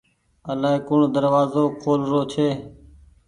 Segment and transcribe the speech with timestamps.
[0.51, 2.47] الآئي ڪوڻ دروآزو کول رو ڇي۔